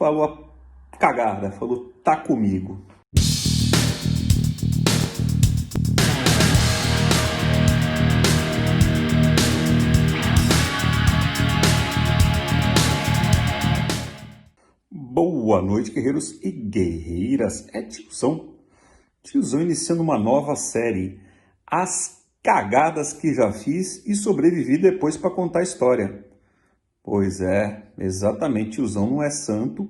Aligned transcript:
falou 0.00 0.24
a 0.90 0.96
cagada, 0.96 1.50
falou 1.52 1.92
tá 2.02 2.16
comigo. 2.16 2.80
Boa 14.90 15.60
noite, 15.60 15.90
guerreiros 15.90 16.42
e 16.42 16.50
guerreiras. 16.50 17.68
É 17.74 17.82
tiozão. 17.82 18.54
Tiozão 19.22 19.60
iniciando 19.60 20.00
uma 20.00 20.18
nova 20.18 20.56
série. 20.56 21.20
As 21.66 22.24
cagadas 22.42 23.12
que 23.12 23.34
já 23.34 23.52
fiz 23.52 24.02
e 24.06 24.14
sobrevivi 24.14 24.78
depois 24.78 25.18
para 25.18 25.28
contar 25.28 25.58
a 25.58 25.62
história. 25.62 26.29
Pois 27.02 27.40
é, 27.40 27.92
exatamente. 27.98 28.72
Tiozão 28.72 29.08
não 29.08 29.22
é 29.22 29.30
santo, 29.30 29.88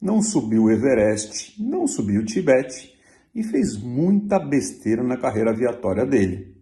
não 0.00 0.22
subiu 0.22 0.64
o 0.64 0.70
Everest, 0.70 1.62
não 1.62 1.86
subiu 1.86 2.22
o 2.22 2.24
Tibete 2.24 2.96
e 3.34 3.42
fez 3.42 3.76
muita 3.76 4.38
besteira 4.38 5.02
na 5.02 5.16
carreira 5.16 5.50
aviatória 5.50 6.06
dele. 6.06 6.56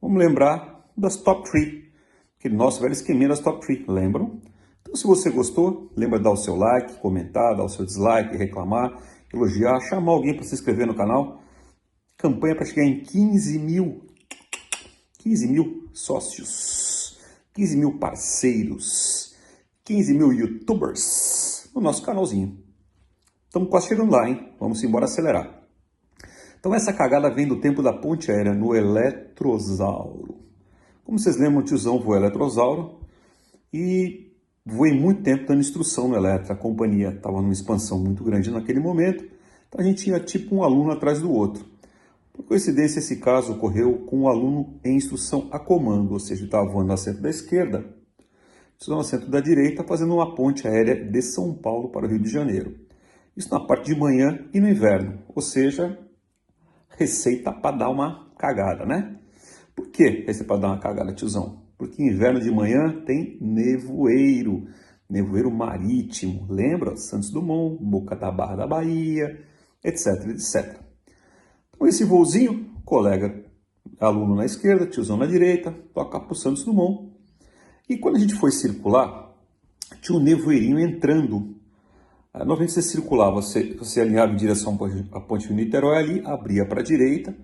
Vamos 0.00 0.18
lembrar 0.18 0.84
das 0.96 1.16
top 1.16 1.48
3, 1.50 1.84
aquele 2.38 2.56
nosso 2.56 2.80
velho 2.80 2.92
esqueminha 2.92 3.28
das 3.28 3.40
top 3.40 3.60
3, 3.64 3.86
lembram? 3.86 4.40
Então, 4.80 4.96
se 4.96 5.06
você 5.06 5.30
gostou, 5.30 5.92
lembra 5.96 6.18
de 6.18 6.24
dar 6.24 6.32
o 6.32 6.36
seu 6.36 6.56
like, 6.56 6.98
comentar, 7.00 7.56
dar 7.56 7.64
o 7.64 7.68
seu 7.68 7.84
dislike, 7.84 8.36
reclamar, 8.36 8.98
elogiar, 9.32 9.78
chamar 9.80 10.12
alguém 10.12 10.34
para 10.34 10.44
se 10.44 10.54
inscrever 10.54 10.86
no 10.86 10.94
canal. 10.94 11.42
Campanha 12.16 12.56
para 12.56 12.64
chegar 12.64 12.84
em 12.84 13.00
15 13.00 13.58
mil, 13.58 14.02
15 15.18 15.46
mil 15.46 15.88
sócios, 15.92 17.18
15 17.54 17.76
mil 17.76 17.98
parceiros, 17.98 19.27
15 19.88 20.12
mil 20.12 20.30
youtubers 20.34 21.70
no 21.74 21.80
nosso 21.80 22.02
canalzinho. 22.02 22.58
Estamos 23.46 23.70
quase 23.70 23.88
chegando 23.88 24.12
lá, 24.12 24.28
hein? 24.28 24.52
Vamos 24.60 24.84
embora 24.84 25.06
acelerar. 25.06 25.62
Então 26.60 26.74
essa 26.74 26.92
cagada 26.92 27.34
vem 27.34 27.48
do 27.48 27.58
tempo 27.58 27.82
da 27.82 27.90
ponte 27.90 28.30
aérea 28.30 28.52
no 28.52 28.74
Eletrosauro. 28.74 30.44
Como 31.04 31.18
vocês 31.18 31.38
lembram, 31.38 31.60
o 31.60 31.64
tiozão 31.64 31.98
voou 31.98 32.16
Eletrosauro 32.16 33.00
e 33.72 34.30
voei 34.62 34.92
muito 34.92 35.22
tempo 35.22 35.46
dando 35.46 35.60
instrução 35.60 36.06
no 36.06 36.16
Eletra. 36.16 36.52
A 36.52 36.56
companhia 36.56 37.08
estava 37.08 37.40
numa 37.40 37.54
expansão 37.54 37.98
muito 37.98 38.22
grande 38.22 38.50
naquele 38.50 38.80
momento, 38.80 39.24
então 39.68 39.80
a 39.80 39.84
gente 39.84 40.04
tinha 40.04 40.20
tipo 40.20 40.54
um 40.54 40.62
aluno 40.62 40.90
atrás 40.90 41.18
do 41.22 41.32
outro. 41.32 41.64
Por 42.34 42.44
coincidência, 42.44 42.98
esse 42.98 43.16
caso 43.16 43.54
ocorreu 43.54 44.00
com 44.04 44.18
um 44.18 44.28
aluno 44.28 44.78
em 44.84 44.96
instrução 44.96 45.48
a 45.50 45.58
comando, 45.58 46.12
ou 46.12 46.20
seja, 46.20 46.44
estava 46.44 46.68
voando 46.68 46.88
no 46.88 46.92
assento 46.92 47.22
da 47.22 47.30
esquerda, 47.30 47.96
no 48.86 49.00
assento 49.00 49.28
da 49.28 49.40
direita, 49.40 49.82
fazendo 49.82 50.14
uma 50.14 50.34
ponte 50.34 50.68
aérea 50.68 50.94
de 50.94 51.22
São 51.22 51.54
Paulo 51.54 51.90
para 51.90 52.06
o 52.06 52.08
Rio 52.08 52.20
de 52.20 52.30
Janeiro. 52.30 52.78
Isso 53.36 53.52
na 53.52 53.60
parte 53.60 53.92
de 53.92 53.98
manhã 53.98 54.46
e 54.52 54.60
no 54.60 54.68
inverno, 54.68 55.22
ou 55.34 55.42
seja, 55.42 55.98
receita 56.90 57.52
para 57.52 57.76
dar 57.76 57.90
uma 57.90 58.30
cagada, 58.38 58.84
né? 58.86 59.18
Por 59.74 59.88
que 59.88 60.24
receita 60.26 60.44
para 60.44 60.60
dar 60.60 60.68
uma 60.68 60.80
cagada, 60.80 61.12
tiozão? 61.12 61.68
porque 61.78 62.02
inverno 62.02 62.40
de 62.40 62.50
manhã 62.50 63.02
tem 63.06 63.38
nevoeiro, 63.40 64.66
nevoeiro 65.08 65.50
marítimo, 65.50 66.44
lembra? 66.50 66.96
Santos 66.96 67.30
Dumont, 67.30 67.78
Boca 67.80 68.16
da 68.16 68.32
Barra 68.32 68.56
da 68.56 68.66
Bahia, 68.66 69.40
etc, 69.82 70.06
etc. 70.30 70.80
Então 71.70 71.86
esse 71.86 72.02
voozinho, 72.04 72.74
colega 72.84 73.44
aluno 74.00 74.34
na 74.34 74.44
esquerda, 74.44 74.86
tiozão 74.86 75.16
na 75.16 75.26
direita, 75.26 75.72
toca 75.94 76.18
para 76.18 76.32
o 76.32 76.36
Santos 76.36 76.64
Dumont. 76.64 77.16
E 77.88 77.96
quando 77.96 78.16
a 78.16 78.18
gente 78.18 78.34
foi 78.34 78.50
circular, 78.52 79.34
tinha 80.02 80.18
um 80.18 80.22
nevoeirinho 80.22 80.78
entrando. 80.78 81.56
Ah, 82.32 82.40
normalmente 82.40 82.72
você 82.72 82.82
circulava, 82.82 83.36
você, 83.36 83.74
você 83.74 84.02
alinhava 84.02 84.32
em 84.32 84.36
direção 84.36 84.78
à 85.12 85.20
ponte 85.20 85.48
de 85.48 85.54
Niterói 85.54 85.96
ali, 85.96 86.22
abria 86.26 86.66
para 86.66 86.80
a 86.80 86.84
direita, 86.84 87.34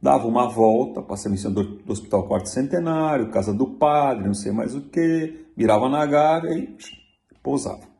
dava 0.00 0.26
uma 0.26 0.48
volta, 0.48 1.00
passava 1.00 1.34
em 1.34 1.38
cima 1.38 1.54
do, 1.54 1.62
do 1.62 1.92
Hospital 1.92 2.26
Quarto 2.26 2.48
Centenário, 2.48 3.30
Casa 3.30 3.54
do 3.54 3.66
Padre, 3.66 4.26
não 4.26 4.34
sei 4.34 4.50
mais 4.50 4.74
o 4.74 4.80
que, 4.80 5.46
mirava 5.56 5.88
na 5.88 6.04
Gávea 6.04 6.58
e 6.58 6.76
pousava. 7.40 7.92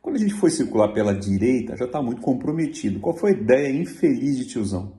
Quando 0.00 0.16
a 0.16 0.20
gente 0.20 0.34
foi 0.34 0.50
circular 0.50 0.88
pela 0.94 1.12
direita, 1.12 1.76
já 1.76 1.84
está 1.84 2.00
muito 2.00 2.22
comprometido. 2.22 3.00
Qual 3.00 3.14
foi 3.14 3.32
a 3.32 3.34
ideia 3.34 3.70
infeliz 3.70 4.38
de 4.38 4.46
tiozão? 4.46 4.92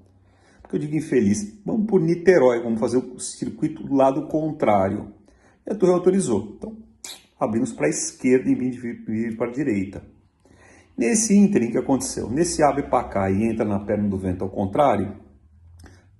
Porque 0.61 0.75
eu 0.75 0.79
digo 0.81 0.95
infeliz, 0.95 1.57
vamos 1.65 1.87
por 1.87 2.01
Niterói, 2.01 2.61
vamos 2.61 2.79
fazer 2.79 2.97
o 2.97 3.17
circuito 3.17 3.81
do 3.83 3.95
lado 3.95 4.27
contrário. 4.27 5.16
E 5.67 5.73
a 5.73 5.75
torre 5.75 5.91
autorizou. 5.91 6.55
Então, 6.57 6.77
abrimos 7.39 7.73
para 7.73 7.87
a 7.87 7.89
esquerda 7.89 8.49
em 8.49 8.55
vez 8.55 8.75
de 8.75 8.81
vir, 8.81 9.35
para 9.35 9.49
a 9.49 9.53
direita. 9.53 10.01
Nesse 10.97 11.35
ínterim 11.35 11.69
que 11.69 11.77
aconteceu? 11.77 12.29
Nesse 12.29 12.63
abre 12.63 12.83
para 12.83 13.07
cá 13.07 13.29
e 13.29 13.43
entra 13.43 13.65
na 13.65 13.79
perna 13.79 14.09
do 14.09 14.17
vento 14.17 14.43
ao 14.43 14.49
contrário, 14.49 15.15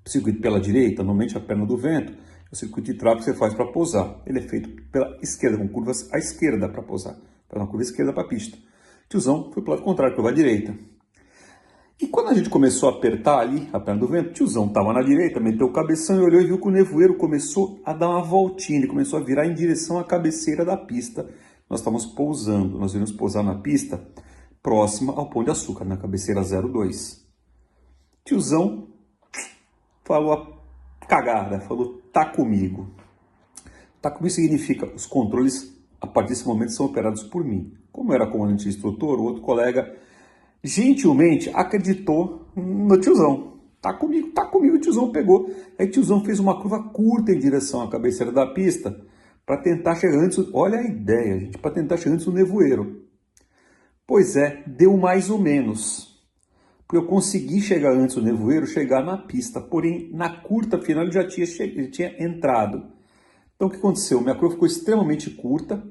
circuito 0.06 0.40
pela 0.40 0.60
direita, 0.60 1.04
normalmente 1.04 1.38
a 1.38 1.42
perna 1.42 1.66
do 1.66 1.78
vento, 1.78 2.14
é 2.14 2.50
o 2.52 2.56
circuito 2.56 2.92
de 2.92 2.98
trave 2.98 3.20
que 3.20 3.26
você 3.26 3.34
faz 3.34 3.54
para 3.54 3.66
pousar. 3.72 4.22
Ele 4.26 4.40
é 4.40 4.42
feito 4.42 4.70
pela 4.92 5.18
esquerda, 5.22 5.58
com 5.58 5.68
curvas 5.68 6.08
à 6.14 6.18
esquerda 6.18 6.70
para 6.70 6.82
pousar. 6.82 7.18
Para 7.48 7.60
uma 7.60 7.68
curva 7.68 7.84
esquerda 7.84 8.14
para 8.14 8.24
a 8.24 8.28
pista. 8.28 8.58
Tiozão 9.10 9.52
foi 9.52 9.64
para 9.64 9.72
o 9.72 9.76
lado 9.76 9.84
contrário, 9.84 10.16
curva 10.16 10.30
à 10.30 10.34
direita. 10.34 10.76
E 12.00 12.06
quando 12.06 12.30
a 12.30 12.34
gente 12.34 12.50
começou 12.50 12.90
a 12.90 12.92
apertar 12.92 13.40
ali 13.40 13.68
a 13.74 13.80
perna 13.80 14.00
do 14.00 14.08
vento, 14.08 14.32
tiozão 14.32 14.68
estava 14.68 14.94
na 14.94 15.02
direita, 15.02 15.40
meteu 15.40 15.66
o 15.66 15.74
cabeção 15.74 16.18
e 16.18 16.24
olhou 16.24 16.40
e 16.40 16.46
viu 16.46 16.60
que 16.60 16.68
o 16.68 16.72
nevoeiro 16.72 17.16
começou 17.16 17.80
a 17.84 17.92
dar 17.92 18.10
uma 18.10 18.24
voltinha, 18.24 18.78
ele 18.78 18.88
começou 18.88 19.18
a 19.18 19.24
virar 19.24 19.48
em 19.48 19.54
direção 19.56 19.98
à 19.98 20.04
cabeceira 20.04 20.64
da 20.64 20.78
pista. 20.78 21.28
Nós 21.68 21.80
estávamos 21.80 22.06
pousando, 22.06 22.78
nós 22.78 22.94
íamos 22.94 23.12
pousar 23.12 23.44
na 23.44 23.56
pista 23.56 24.08
próxima 24.62 25.12
ao 25.14 25.28
Pão 25.30 25.44
de 25.44 25.50
Açúcar, 25.50 25.86
na 25.86 25.98
cabeceira 25.98 26.42
02. 26.44 27.26
Tiozão 28.24 28.90
falou 30.06 30.34
a 30.34 31.06
cagada, 31.08 31.62
falou 31.62 32.00
tá 32.14 32.26
comigo. 32.26 32.92
Tá 34.00 34.12
comigo 34.12 34.36
significa 34.36 34.86
os 34.94 35.08
controles 35.08 35.76
a 36.00 36.06
partir 36.06 36.30
desse 36.30 36.48
momento 36.48 36.74
são 36.74 36.86
operados 36.86 37.24
por 37.24 37.44
mim. 37.44 37.74
Como 37.92 38.14
era 38.14 38.28
comandante 38.28 38.68
instrutor, 38.68 39.20
o 39.20 39.24
outro 39.24 39.42
colega 39.42 39.98
gentilmente 40.68 41.50
acreditou 41.54 42.48
no 42.56 43.00
tiozão. 43.00 43.58
Tá 43.82 43.94
comigo, 43.94 44.32
tá 44.32 44.46
comigo, 44.46 44.76
o 44.76 44.80
tiozão 44.80 45.12
pegou. 45.12 45.50
Aí 45.80 45.88
o 45.88 45.92
tiozão 45.92 46.24
fez 46.24 46.40
uma 46.40 46.60
curva 46.62 46.84
curta 46.90 47.32
em 47.32 47.40
direção 47.40 47.82
à 47.82 47.90
cabeceira 47.90 48.32
da 48.32 48.46
pista 48.48 49.00
para 49.46 49.62
tentar 49.62 49.96
chegar 49.96 50.20
antes. 50.20 50.38
Olha 50.54 50.80
a 50.80 50.84
ideia, 50.84 51.40
gente, 51.40 51.58
para 51.58 51.72
tentar 51.72 51.98
chegar 51.98 52.16
antes 52.16 52.26
do 52.26 52.34
nevoeiro. 52.34 53.04
Pois 54.06 54.36
é, 54.36 54.64
deu 54.68 54.98
mais 54.98 55.30
ou 55.30 55.40
menos 55.40 56.18
porque 56.88 56.98
eu 56.98 57.06
consegui 57.06 57.60
chegar 57.60 57.92
antes 57.92 58.16
do 58.16 58.22
nevoeiro, 58.22 58.66
chegar 58.66 59.04
na 59.04 59.18
pista, 59.18 59.60
porém 59.60 60.10
na 60.14 60.30
curta 60.30 60.80
final 60.80 61.04
ele 61.04 61.12
já 61.12 61.28
tinha, 61.28 61.46
ele 61.60 61.90
tinha 61.90 62.16
entrado. 62.18 62.88
Então 63.56 63.68
o 63.68 63.72
que 63.72 63.76
aconteceu? 63.76 64.22
Minha 64.22 64.36
curva 64.36 64.54
ficou 64.54 64.66
extremamente 64.66 65.30
curta, 65.32 65.84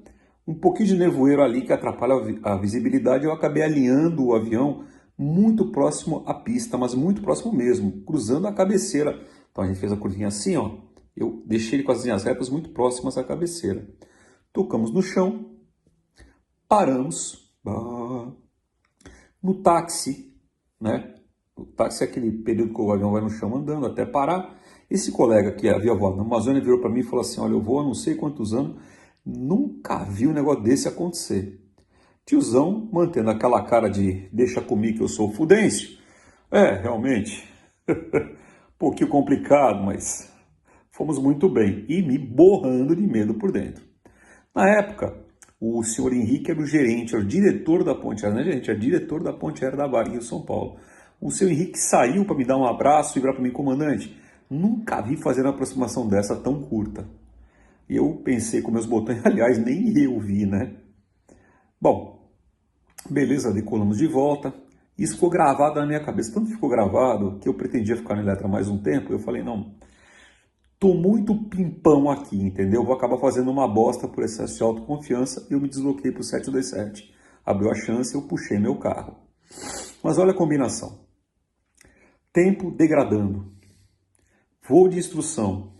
um 0.46 0.54
pouquinho 0.54 0.88
de 0.88 0.96
nevoeiro 0.96 1.42
ali 1.42 1.62
que 1.62 1.72
atrapalha 1.72 2.14
a 2.42 2.56
visibilidade, 2.56 3.24
eu 3.24 3.32
acabei 3.32 3.62
alinhando 3.62 4.26
o 4.26 4.34
avião 4.34 4.84
muito 5.18 5.70
próximo 5.72 6.22
à 6.26 6.34
pista, 6.34 6.76
mas 6.76 6.94
muito 6.94 7.22
próximo 7.22 7.52
mesmo, 7.52 8.02
cruzando 8.02 8.46
a 8.46 8.52
cabeceira. 8.52 9.18
Então 9.50 9.64
a 9.64 9.66
gente 9.66 9.80
fez 9.80 9.90
a 9.90 9.96
curvinha 9.96 10.28
assim, 10.28 10.56
ó, 10.56 10.78
eu 11.16 11.42
deixei 11.46 11.78
ele 11.78 11.82
com 11.82 11.92
as 11.92 12.04
linhas 12.04 12.24
retas 12.24 12.50
muito 12.50 12.70
próximas 12.70 13.16
à 13.16 13.24
cabeceira. 13.24 13.88
Tocamos 14.52 14.92
no 14.92 15.02
chão, 15.02 15.56
paramos. 16.68 17.44
No 19.42 19.54
táxi, 19.62 20.34
né? 20.80 21.14
O 21.56 21.64
táxi 21.64 22.04
é 22.04 22.06
aquele 22.06 22.30
período 22.30 22.74
que 22.74 22.80
o 22.80 22.92
avião 22.92 23.12
vai 23.12 23.22
no 23.22 23.30
chão 23.30 23.56
andando 23.56 23.86
até 23.86 24.04
parar. 24.04 24.56
Esse 24.90 25.10
colega 25.10 25.52
que 25.52 25.68
havia 25.68 25.94
voado 25.94 26.16
na 26.16 26.22
Amazônia 26.22 26.60
virou 26.60 26.80
para 26.80 26.90
mim 26.90 27.00
e 27.00 27.02
falou 27.02 27.22
assim: 27.22 27.40
Olha, 27.40 27.52
eu 27.52 27.60
vou 27.60 27.80
há 27.80 27.82
não 27.82 27.94
sei 27.94 28.14
quantos 28.14 28.52
anos, 28.52 28.76
nunca 29.26 30.04
vi 30.04 30.28
um 30.28 30.32
negócio 30.32 30.62
desse 30.62 30.86
acontecer. 30.86 31.60
Tiozão 32.24 32.88
mantendo 32.92 33.30
aquela 33.30 33.64
cara 33.64 33.88
de 33.88 34.28
deixa 34.32 34.60
comigo 34.60 34.98
que 34.98 35.02
eu 35.02 35.08
sou 35.08 35.32
fudêncio. 35.32 35.98
É, 36.50 36.80
realmente, 36.80 37.48
um 37.88 38.78
pouquinho 38.78 39.10
complicado, 39.10 39.84
mas 39.84 40.32
fomos 40.92 41.18
muito 41.18 41.48
bem 41.48 41.84
e 41.88 42.00
me 42.02 42.16
borrando 42.18 42.94
de 42.94 43.02
medo 43.02 43.34
por 43.34 43.50
dentro. 43.50 43.84
Na 44.54 44.68
época, 44.78 45.14
o 45.60 45.82
senhor 45.82 46.12
Henrique 46.12 46.50
era 46.50 46.60
o 46.60 46.66
gerente, 46.66 47.14
era 47.14 47.22
o 47.22 47.26
diretor 47.26 47.82
da 47.82 47.94
ponte 47.94 48.24
aérea, 48.24 48.34
não 48.34 48.40
é 48.42 48.52
gerente, 48.52 48.70
é 48.70 48.74
diretor 48.74 49.22
da 49.22 49.32
ponte 49.32 49.64
aérea 49.64 49.78
da 49.78 50.02
em 50.04 50.20
São 50.20 50.42
Paulo. 50.42 50.76
O 51.20 51.30
senhor 51.30 51.50
Henrique 51.50 51.78
saiu 51.78 52.24
para 52.24 52.36
me 52.36 52.44
dar 52.44 52.56
um 52.56 52.66
abraço 52.66 53.18
e 53.18 53.20
virar 53.20 53.32
para 53.32 53.42
mim, 53.42 53.50
comandante, 53.50 54.16
nunca 54.50 55.00
vi 55.00 55.16
fazer 55.16 55.42
uma 55.42 55.50
aproximação 55.50 56.06
dessa 56.06 56.36
tão 56.36 56.60
curta. 56.62 57.06
Eu 57.88 58.16
pensei 58.24 58.62
com 58.62 58.70
meus 58.70 58.86
botões, 58.86 59.20
aliás, 59.26 59.58
nem 59.58 59.96
eu 59.98 60.18
vi, 60.18 60.46
né? 60.46 60.76
Bom, 61.80 62.30
beleza, 63.08 63.52
decolamos 63.52 63.98
de 63.98 64.06
volta. 64.06 64.52
Isso 64.98 65.14
ficou 65.14 65.30
gravado 65.30 65.78
na 65.78 65.86
minha 65.86 66.04
cabeça. 66.04 66.32
Tanto 66.32 66.50
ficou 66.50 66.68
gravado 66.68 67.38
que 67.38 67.48
eu 67.48 67.54
pretendia 67.54 67.96
ficar 67.96 68.16
na 68.16 68.22
Eletra 68.22 68.48
mais 68.48 68.68
um 68.68 68.78
tempo. 68.78 69.12
Eu 69.12 69.18
falei, 69.18 69.42
não, 69.42 69.74
Tô 70.78 70.92
muito 70.92 71.34
pimpão 71.48 72.10
aqui, 72.10 72.36
entendeu? 72.36 72.84
Vou 72.84 72.94
acabar 72.94 73.18
fazendo 73.18 73.50
uma 73.50 73.66
bosta 73.66 74.06
por 74.06 74.22
excesso 74.22 74.58
de 74.58 74.62
autoconfiança 74.62 75.46
e 75.50 75.54
eu 75.54 75.60
me 75.60 75.68
desloquei 75.70 76.12
para 76.12 76.20
o 76.20 76.24
727. 76.24 77.14
abriu 77.44 77.70
a 77.70 77.74
chance, 77.74 78.14
eu 78.14 78.28
puxei 78.28 78.58
meu 78.58 78.78
carro. 78.78 79.16
Mas 80.02 80.18
olha 80.18 80.32
a 80.32 80.36
combinação. 80.36 81.06
Tempo 82.30 82.70
degradando. 82.70 83.50
Voo 84.68 84.86
de 84.86 84.98
instrução. 84.98 85.72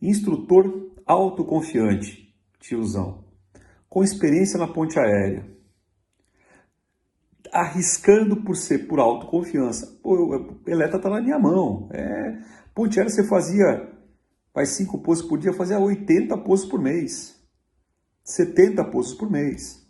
Instrutor 0.00 0.92
autoconfiante, 1.06 2.34
tiozão. 2.60 3.24
Com 3.88 4.04
experiência 4.04 4.58
na 4.58 4.68
ponte 4.68 4.98
aérea. 4.98 5.46
Arriscando 7.52 8.42
por 8.44 8.56
ser 8.56 8.86
por 8.86 9.00
autoconfiança. 9.00 9.98
Pô, 10.02 10.34
a 10.34 10.64
peleta 10.64 10.98
tá 10.98 11.08
na 11.08 11.20
minha 11.20 11.38
mão. 11.38 11.88
É, 11.92 12.38
ponte 12.74 12.98
aérea 12.98 13.10
você 13.12 13.26
fazia, 13.26 13.90
faz 14.52 14.70
5 14.70 14.98
poços 14.98 15.26
por 15.26 15.38
dia, 15.38 15.52
fazia 15.52 15.78
80 15.78 16.36
poços 16.38 16.68
por 16.68 16.80
mês. 16.80 17.38
70 18.22 18.84
poços 18.84 19.14
por 19.14 19.30
mês. 19.30 19.86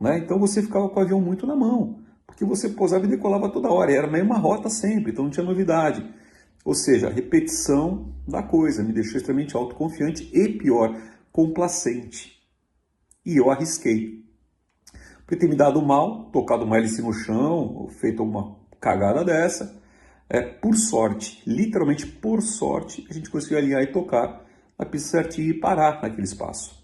Né? 0.00 0.18
Então 0.18 0.38
você 0.38 0.62
ficava 0.62 0.88
com 0.88 0.98
o 0.98 1.02
avião 1.02 1.20
muito 1.20 1.46
na 1.46 1.54
mão 1.54 2.08
porque 2.28 2.44
você 2.44 2.68
pousava 2.68 3.04
e 3.04 3.08
decolava 3.08 3.48
toda 3.48 3.72
hora, 3.72 3.90
e 3.90 3.96
era 3.96 4.06
a 4.06 4.10
mesma 4.10 4.36
rota 4.36 4.68
sempre, 4.68 5.10
então 5.10 5.24
não 5.24 5.30
tinha 5.30 5.44
novidade. 5.44 6.06
Ou 6.64 6.74
seja, 6.74 7.08
a 7.08 7.12
repetição 7.12 8.12
da 8.26 8.42
coisa 8.42 8.82
me 8.82 8.92
deixou 8.92 9.16
extremamente 9.16 9.56
autoconfiante 9.56 10.30
e, 10.32 10.48
pior, 10.48 10.94
complacente. 11.32 12.38
E 13.24 13.36
eu 13.36 13.50
arrisquei. 13.50 14.24
Porque 15.18 15.36
ter 15.36 15.48
me 15.48 15.56
dado 15.56 15.80
mal, 15.82 16.30
tocado 16.30 16.64
uma 16.64 16.78
hélice 16.78 17.02
no 17.02 17.12
chão, 17.12 17.88
feito 18.00 18.22
uma 18.22 18.56
cagada 18.80 19.24
dessa, 19.24 19.78
é, 20.28 20.40
por 20.40 20.76
sorte, 20.76 21.42
literalmente 21.46 22.06
por 22.06 22.42
sorte, 22.42 23.06
a 23.10 23.12
gente 23.14 23.30
conseguiu 23.30 23.58
alinhar 23.58 23.82
e 23.82 23.92
tocar 23.92 24.44
na 24.78 24.84
pista 24.84 25.08
certinha 25.08 25.48
e 25.48 25.54
parar 25.54 26.02
naquele 26.02 26.24
espaço. 26.24 26.78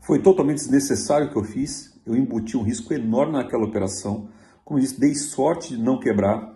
Foi 0.00 0.20
totalmente 0.20 0.58
desnecessário 0.58 1.28
o 1.28 1.30
que 1.30 1.36
eu 1.36 1.44
fiz, 1.44 1.98
eu 2.06 2.14
embuti 2.14 2.56
um 2.56 2.62
risco 2.62 2.92
enorme 2.92 3.34
naquela 3.34 3.64
operação. 3.64 4.28
Como 4.64 4.78
eu 4.78 4.82
disse, 4.82 5.00
dei 5.00 5.14
sorte 5.14 5.76
de 5.76 5.82
não 5.82 5.98
quebrar, 5.98 6.54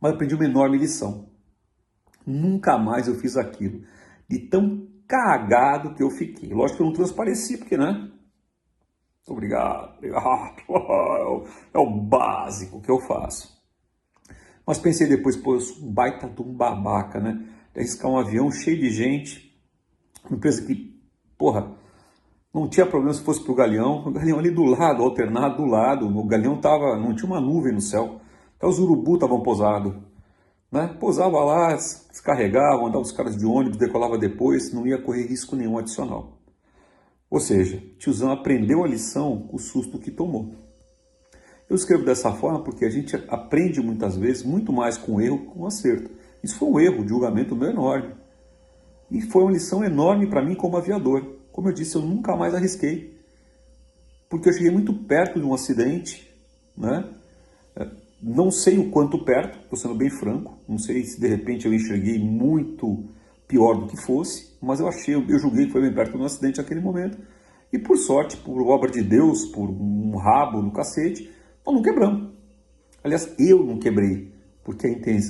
mas 0.00 0.12
aprendi 0.12 0.34
uma 0.34 0.44
enorme 0.44 0.78
lição. 0.78 1.28
Nunca 2.26 2.78
mais 2.78 3.08
eu 3.08 3.14
fiz 3.14 3.36
aquilo, 3.36 3.82
de 4.28 4.38
tão 4.38 4.86
cagado 5.06 5.94
que 5.94 6.02
eu 6.02 6.10
fiquei. 6.10 6.52
Lógico 6.52 6.76
que 6.76 6.82
eu 6.82 6.86
não 6.86 6.92
transpareci, 6.92 7.56
porque, 7.56 7.76
né? 7.76 8.10
Obrigado, 9.26 9.96
obrigado. 9.96 10.62
É 11.72 11.78
o 11.78 11.90
básico 11.90 12.80
que 12.80 12.90
eu 12.90 12.98
faço. 12.98 13.56
Mas 14.66 14.78
pensei 14.78 15.06
depois, 15.06 15.36
pô, 15.36 15.54
eu 15.54 15.60
sou 15.60 15.86
um 15.86 15.92
baita 15.92 16.28
de 16.28 16.42
um 16.42 16.52
babaca, 16.52 17.18
né? 17.20 17.42
De 17.72 17.80
arriscar 17.80 18.10
um 18.10 18.18
avião 18.18 18.50
cheio 18.50 18.78
de 18.78 18.90
gente, 18.90 19.58
uma 20.24 20.36
empresa 20.36 20.64
que, 20.64 21.00
porra, 21.38 21.74
não 22.52 22.68
tinha 22.68 22.86
problema 22.86 23.14
se 23.14 23.22
fosse 23.22 23.42
para 23.42 23.52
o 23.52 23.54
Galeão, 23.54 24.06
o 24.06 24.10
Galeão 24.10 24.38
ali 24.38 24.50
do 24.50 24.64
lado, 24.64 25.02
alternado 25.02 25.56
do 25.56 25.64
lado, 25.64 26.06
o 26.06 26.26
Galeão 26.26 26.60
tava, 26.60 26.96
não 26.96 27.14
tinha 27.14 27.30
uma 27.30 27.40
nuvem 27.40 27.72
no 27.72 27.80
céu, 27.80 28.20
até 28.58 28.66
os 28.66 28.78
urubu 28.78 29.14
estavam 29.14 29.40
pousados. 29.40 29.94
Né? 30.70 30.94
Pousava 31.00 31.42
lá, 31.44 31.74
descarregavam, 31.74 32.86
andavam 32.86 33.02
os 33.02 33.12
caras 33.12 33.36
de 33.36 33.46
ônibus, 33.46 33.78
decolava 33.78 34.18
depois, 34.18 34.72
não 34.72 34.86
ia 34.86 35.00
correr 35.00 35.26
risco 35.26 35.56
nenhum 35.56 35.78
adicional. 35.78 36.36
Ou 37.30 37.40
seja, 37.40 37.82
tiozão 37.98 38.32
aprendeu 38.32 38.82
a 38.82 38.88
lição 38.88 39.46
com 39.46 39.56
o 39.56 39.60
susto 39.60 39.98
que 39.98 40.10
tomou. 40.10 40.52
Eu 41.70 41.76
escrevo 41.76 42.04
dessa 42.04 42.32
forma 42.32 42.62
porque 42.64 42.84
a 42.84 42.90
gente 42.90 43.14
aprende 43.28 43.80
muitas 43.80 44.16
vezes 44.16 44.42
muito 44.42 44.72
mais 44.72 44.96
com 44.96 45.20
erro 45.20 45.38
que 45.38 45.46
com 45.46 45.66
acerto. 45.66 46.10
Isso 46.42 46.56
foi 46.56 46.68
um 46.68 46.80
erro 46.80 47.06
julgamento 47.06 47.54
meu 47.54 47.70
enorme. 47.70 48.14
E 49.10 49.20
foi 49.20 49.42
uma 49.42 49.52
lição 49.52 49.84
enorme 49.84 50.28
para 50.28 50.42
mim 50.42 50.54
como 50.54 50.76
aviador. 50.76 51.36
Como 51.52 51.68
eu 51.68 51.72
disse, 51.72 51.96
eu 51.96 52.02
nunca 52.02 52.36
mais 52.36 52.54
arrisquei, 52.54 53.18
porque 54.28 54.48
eu 54.48 54.52
cheguei 54.52 54.70
muito 54.70 54.92
perto 54.92 55.40
de 55.40 55.46
um 55.46 55.54
acidente, 55.54 56.28
né? 56.76 57.04
Não 58.20 58.50
sei 58.50 58.78
o 58.78 58.90
quanto 58.90 59.24
perto, 59.24 59.58
estou 59.58 59.78
sendo 59.78 59.94
bem 59.94 60.10
franco, 60.10 60.58
não 60.68 60.78
sei 60.78 61.04
se 61.04 61.20
de 61.20 61.28
repente 61.28 61.66
eu 61.66 61.72
enxerguei 61.72 62.18
muito 62.18 63.04
pior 63.46 63.74
do 63.74 63.86
que 63.86 63.96
fosse, 63.96 64.56
mas 64.60 64.80
eu 64.80 64.88
achei, 64.88 65.14
eu 65.14 65.38
julguei 65.38 65.66
que 65.66 65.72
foi 65.72 65.82
bem 65.82 65.94
perto 65.94 66.18
um 66.18 66.24
acidente 66.24 66.58
naquele 66.58 66.80
momento, 66.80 67.16
e 67.72 67.78
por 67.78 67.96
sorte, 67.96 68.36
por 68.36 68.60
obra 68.62 68.90
de 68.90 69.02
Deus, 69.02 69.44
por 69.46 69.68
um 69.70 70.16
rabo 70.16 70.60
no 70.60 70.72
cacete, 70.72 71.30
nós 71.64 71.74
não 71.74 71.82
quebramos. 71.82 72.30
Aliás, 73.04 73.32
eu 73.38 73.64
não 73.64 73.78
quebrei, 73.78 74.32
porque 74.64 74.86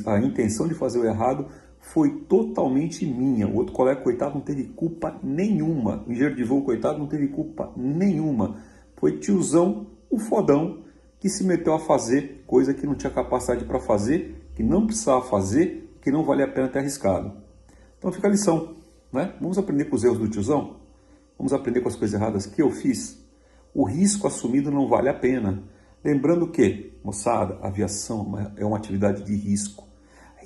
a 0.07 0.21
intenção 0.21 0.67
de 0.67 0.75
fazer 0.75 0.99
o 0.99 1.05
errado 1.05 1.47
foi 1.81 2.21
totalmente 2.29 3.05
minha. 3.05 3.47
O 3.47 3.57
outro 3.57 3.73
colega, 3.73 4.01
coitado, 4.01 4.35
não 4.35 4.41
teve 4.41 4.65
culpa 4.65 5.19
nenhuma. 5.23 6.05
O 6.07 6.13
engenheiro 6.13 6.37
de 6.37 6.45
voo, 6.45 6.63
coitado, 6.63 6.99
não 6.99 7.07
teve 7.07 7.29
culpa 7.29 7.73
nenhuma. 7.77 8.57
Foi 8.97 9.19
tiozão, 9.19 9.87
o 10.11 10.19
fodão, 10.19 10.85
que 11.21 11.29
se 11.29 11.45
meteu 11.45 11.75
a 11.75 11.81
fazer 11.81 12.45
coisa 12.47 12.73
que 12.73 12.87
não 12.87 12.95
tinha 12.95 13.11
capacidade 13.11 13.65
para 13.65 13.81
fazer, 13.81 14.49
que 14.55 14.63
não 14.63 14.87
precisava 14.87 15.23
fazer, 15.23 15.97
que 16.01 16.11
não 16.11 16.25
valia 16.25 16.45
a 16.45 16.49
pena 16.49 16.69
ter 16.69 16.79
arriscado. 16.79 17.33
Então 17.99 18.13
fica 18.13 18.29
a 18.29 18.31
lição, 18.31 18.77
né? 19.13 19.35
Vamos 19.41 19.59
aprender 19.59 19.87
com 19.87 19.97
os 19.97 20.05
erros 20.05 20.19
do 20.19 20.29
tiozão? 20.29 20.77
Vamos 21.37 21.53
aprender 21.53 21.81
com 21.81 21.89
as 21.89 21.97
coisas 21.97 22.19
erradas 22.19 22.47
que 22.47 22.63
eu 22.63 22.71
fiz? 22.71 23.19
O 23.75 23.85
risco 23.85 24.27
assumido 24.27 24.71
não 24.71 24.89
vale 24.89 25.09
a 25.09 25.15
pena. 25.15 25.63
Lembrando 26.05 26.49
que, 26.49 26.93
moçada, 27.03 27.59
aviação 27.61 28.53
é 28.57 28.65
uma 28.65 28.77
atividade 28.77 29.25
de 29.25 29.35
risco 29.35 29.89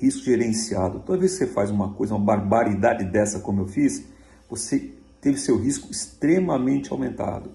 risco 0.03 0.25
gerenciado. 0.25 0.99
Toda 0.99 1.19
vez 1.19 1.33
que 1.33 1.37
você 1.39 1.47
faz 1.47 1.71
uma 1.71 1.93
coisa, 1.93 2.15
uma 2.15 2.25
barbaridade 2.25 3.05
dessa 3.05 3.39
como 3.39 3.61
eu 3.61 3.67
fiz, 3.67 4.03
você 4.49 4.91
teve 5.21 5.37
seu 5.37 5.57
risco 5.57 5.89
extremamente 5.91 6.91
aumentado. 6.91 7.51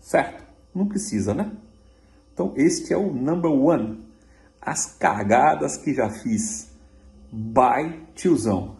Certo? 0.00 0.41
Não 0.74 0.86
precisa, 0.86 1.34
né? 1.34 1.52
Então, 2.32 2.52
este 2.56 2.92
é 2.92 2.96
o 2.96 3.12
number 3.12 3.50
one. 3.50 4.04
As 4.60 4.86
cagadas 4.86 5.76
que 5.76 5.92
já 5.92 6.08
fiz. 6.10 6.70
By 7.30 8.00
tiozão. 8.14 8.76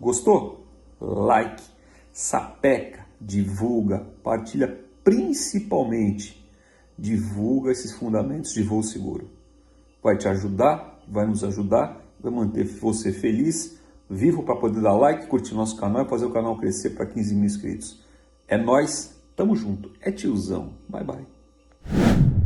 Gostou? 0.00 0.66
Like, 1.00 1.62
sapeca, 2.12 3.06
divulga, 3.20 4.06
partilha 4.22 4.78
principalmente. 5.02 6.44
Divulga 6.96 7.70
esses 7.70 7.92
fundamentos 7.92 8.52
de 8.52 8.62
voo 8.62 8.82
seguro. 8.82 9.30
Vai 10.02 10.16
te 10.16 10.28
ajudar 10.28 10.98
vai 11.10 11.26
nos 11.26 11.42
ajudar, 11.42 12.00
vai 12.20 12.32
manter 12.32 12.64
você 12.64 13.12
feliz, 13.12 13.78
vivo 14.08 14.42
para 14.42 14.56
poder 14.56 14.80
dar 14.80 14.94
like, 14.94 15.26
curtir 15.26 15.54
nosso 15.54 15.76
canal 15.76 16.04
e 16.04 16.08
fazer 16.08 16.26
o 16.26 16.30
canal 16.30 16.56
crescer 16.58 16.90
para 16.90 17.06
15 17.06 17.34
mil 17.34 17.44
inscritos. 17.44 18.00
É 18.46 18.56
nós, 18.56 19.17
tamo 19.38 19.54
junto, 19.54 19.92
é 20.00 20.10
tiozão, 20.10 20.72
bye 20.88 21.04
bye. 21.04 22.37